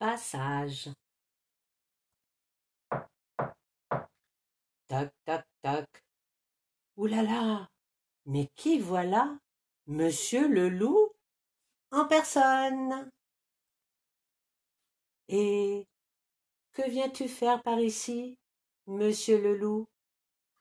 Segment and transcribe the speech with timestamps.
[0.00, 0.88] passage.
[4.88, 5.88] Tac, tac, tac.
[6.96, 7.68] Ouh là là
[8.24, 9.38] Mais qui voilà?
[9.86, 11.12] Monsieur le loup
[11.90, 13.10] en personne.
[15.28, 15.86] Et
[16.72, 18.38] que viens-tu faire par ici,
[18.86, 19.86] monsieur le loup?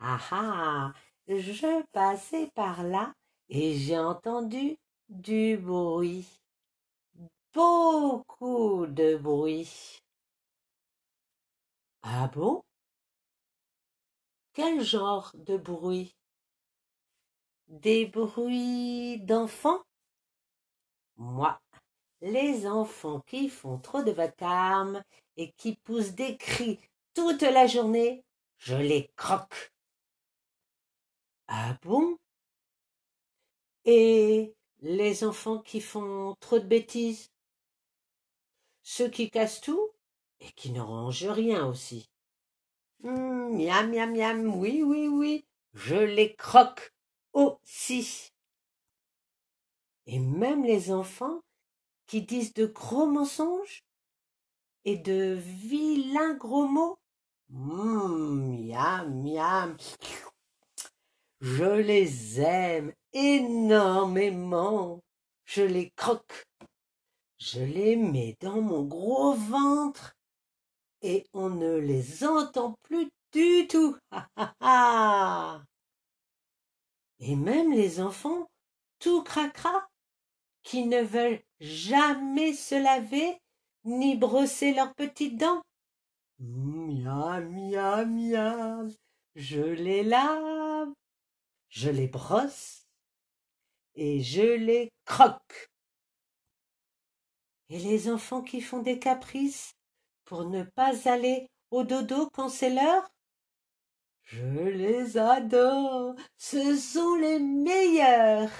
[0.00, 0.92] Ah ah
[1.28, 3.14] Je passais par là
[3.48, 4.76] et j'ai entendu
[5.08, 6.26] du bruit.
[7.54, 9.98] Beaucoup de bruit.
[12.02, 12.62] Ah bon?
[14.52, 16.14] Quel genre de bruit?
[17.68, 19.82] Des bruits d'enfants?
[21.16, 21.60] Moi,
[22.20, 25.02] les enfants qui font trop de vacarme
[25.36, 26.78] et qui poussent des cris
[27.14, 28.24] toute la journée,
[28.58, 29.72] je les croque.
[31.48, 32.18] Ah bon?
[33.84, 37.30] Et les enfants qui font trop de bêtises?
[38.90, 39.90] Ceux qui cassent tout
[40.40, 42.08] et qui ne rangent rien aussi.
[43.04, 46.94] Hum, miam, miam, miam, oui, oui, oui, je les croque
[47.34, 48.32] aussi.
[50.06, 51.42] Et même les enfants
[52.06, 53.84] qui disent de gros mensonges
[54.86, 56.98] et de vilains gros mots.
[57.52, 59.76] Hum, miam, miam.
[61.42, 65.02] Je les aime énormément.
[65.44, 66.46] Je les croque.
[67.38, 70.16] Je les mets dans mon gros ventre
[71.02, 73.96] et on ne les entend plus du tout.
[77.20, 78.48] et même les enfants,
[78.98, 79.86] tout cracra,
[80.64, 83.38] qui ne veulent jamais se laver
[83.84, 85.62] ni brosser leurs petites dents.
[86.40, 88.92] Miam, miam, miam,
[89.36, 90.92] je les lave,
[91.68, 92.86] je les brosse
[93.94, 95.68] et je les croque.
[97.70, 99.74] Et les enfants qui font des caprices
[100.24, 103.08] pour ne pas aller au dodo quand c'est l'heure?
[104.22, 108.50] Je les adore, ce sont les meilleurs.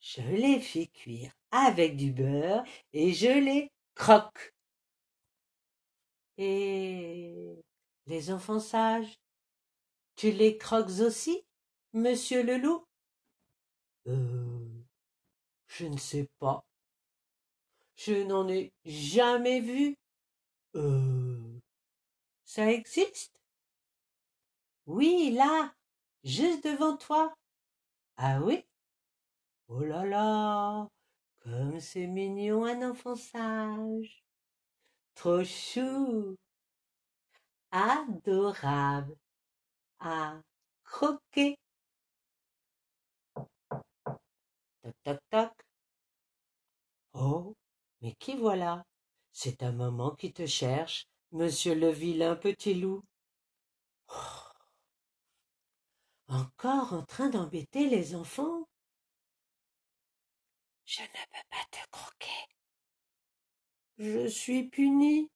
[0.00, 4.52] Je les fais cuire avec du beurre et je les croque.
[6.38, 7.62] Et
[8.06, 9.18] les enfants sages,
[10.16, 11.44] tu les croques aussi,
[11.92, 12.84] monsieur le loup
[14.06, 14.82] Euh.
[15.68, 16.64] Je ne sais pas.
[18.04, 19.96] Je n'en ai jamais vu.
[20.74, 21.60] Euh.
[22.44, 23.32] Ça existe?
[24.86, 25.72] Oui, là,
[26.24, 27.32] juste devant toi.
[28.16, 28.64] Ah oui?
[29.68, 30.88] Oh là là
[31.44, 34.24] Comme c'est mignon un enfant sage.
[35.14, 36.36] Trop chou.
[37.70, 39.16] Adorable.
[40.00, 40.40] À
[40.82, 41.56] croquer.
[44.82, 45.52] Toc toc toc.
[47.14, 47.54] Oh,
[48.02, 48.84] mais qui voilà?
[49.32, 53.02] C'est ta maman qui te cherche, monsieur le vilain petit loup.
[54.08, 54.14] Oh.
[56.28, 58.68] Encore en train d'embêter les enfants?
[60.84, 62.48] Je ne peux pas te croquer.
[63.98, 65.30] Je suis puni.